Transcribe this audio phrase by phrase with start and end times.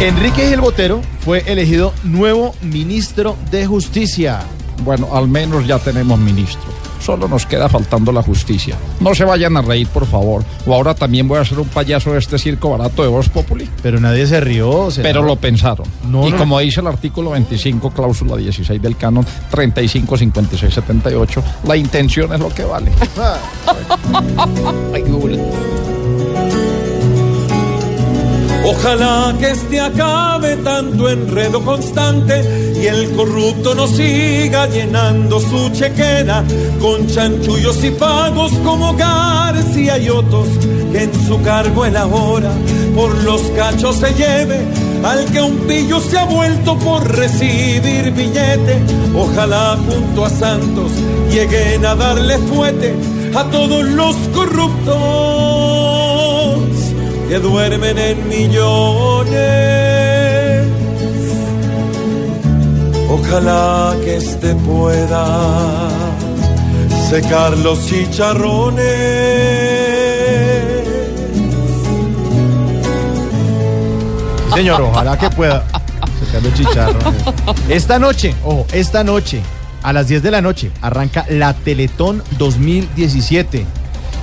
[0.00, 4.40] Enrique Gil Botero fue elegido nuevo ministro de Justicia.
[4.84, 6.70] Bueno, al menos ya tenemos ministro.
[7.00, 8.76] Solo nos queda faltando la justicia.
[9.00, 10.44] No se vayan a reír, por favor.
[10.66, 13.70] O ahora también voy a ser un payaso de este circo barato de Voz Populi.
[13.82, 14.88] Pero nadie se rió.
[14.96, 15.86] Pero lo pensaron.
[16.10, 16.36] No, y no.
[16.36, 22.40] como dice el artículo 25, cláusula 16 del canon 35, 56, 78, la intención es
[22.40, 22.90] lo que vale.
[24.92, 25.02] Ay,
[28.68, 36.42] Ojalá que este acabe tanto enredo constante y el corrupto no siga llenando su chequera
[36.80, 40.48] con chanchullos y pagos como García y otros
[40.90, 42.50] que en su cargo elabora
[42.96, 44.58] por los cachos se lleve
[45.04, 48.82] al que un pillo se ha vuelto por recibir billete.
[49.14, 50.90] Ojalá junto a Santos
[51.30, 52.96] lleguen a darle fuete
[53.32, 55.65] a todos los corruptos
[57.28, 59.36] que duermen en millones.
[63.10, 65.88] Ojalá que este pueda
[67.10, 68.84] secar los chicharrones.
[74.54, 75.66] Señor, ojalá que pueda.
[76.24, 77.22] Sacar los chicharrones.
[77.68, 79.42] Esta noche, ojo, esta noche,
[79.82, 83.66] a las 10 de la noche, arranca la Teletón 2017.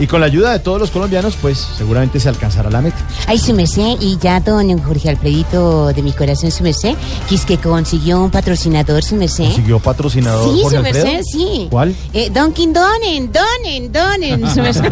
[0.04, 2.98] Y con la ayuda de todos los colombianos, pues seguramente se alcanzará la meta.
[3.26, 6.94] Ay, su merced, y ya don Jorge Alfredito de mi corazón, su merced,
[7.30, 9.46] que es que consiguió un patrocinador, su merced.
[9.46, 11.24] ¿Consiguió patrocinador Sí, Jorge su merced, Alfredo?
[11.24, 11.68] sí.
[11.72, 11.96] ¿Cuál?
[12.12, 14.84] Eh, Donkin Donen, Donen, Donen, su merced.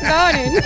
[0.00, 0.64] Donen.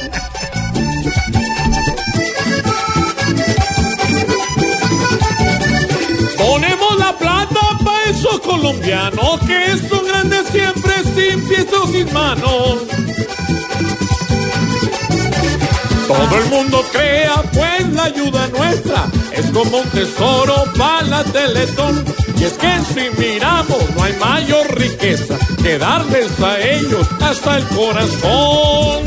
[6.37, 12.79] Ponemos la plata para esos colombianos que son grandes siempre sin pies o sin manos.
[16.29, 22.05] Todo el mundo crea, pues la ayuda nuestra es como un tesoro para la Teletón.
[22.39, 27.65] Y es que si miramos, no hay mayor riqueza que darles a ellos hasta el
[27.69, 29.03] corazón.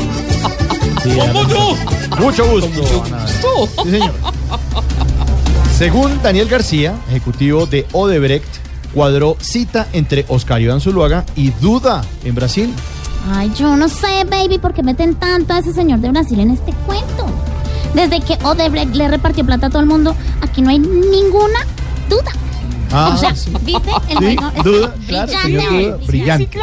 [1.02, 1.76] Como yo.
[2.18, 3.04] Mucho gusto.
[3.04, 3.26] Ana.
[3.26, 4.12] Sí, señor.
[5.76, 8.62] Según Daniel García, ejecutivo de Odebrecht,
[8.94, 12.74] cuadró cita entre Oscar Iván Zuluaga y Duda en Brasil.
[13.30, 16.50] Ay, yo no sé, baby, por qué meten tanto a ese señor de Brasil en
[16.50, 17.26] este cuento.
[17.94, 21.60] Desde que Odebrecht le repartió plata a todo el mundo, aquí no hay ninguna
[22.08, 22.32] duda.
[22.90, 23.52] Ah, o sea, sí.
[23.62, 23.90] ¿viste?
[24.08, 25.84] El Sí, juego es duda, claro, brillante señor hoy.
[25.84, 26.58] Duda, brillante.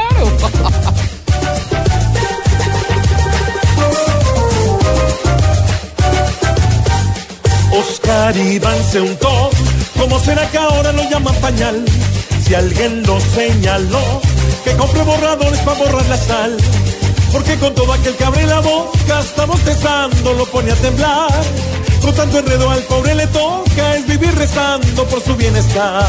[7.71, 9.49] Oscar Iván se untó.
[9.97, 11.85] ¿Cómo será que ahora lo llaman pañal?
[12.43, 14.21] Si alguien lo señaló,
[14.69, 16.57] que compre borradores para borrar la sal.
[17.31, 21.41] Porque con todo aquel que abre la boca, está bostezando, lo pone a temblar.
[22.01, 26.05] Con tanto enredo al pobre le toca es vivir rezando por su bienestar.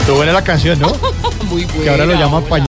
[0.00, 0.92] Estuvo buena la canción, ¿no?
[1.50, 1.82] Muy buena.
[1.82, 2.48] Que ahora lo llaman buena.
[2.48, 2.66] pañal.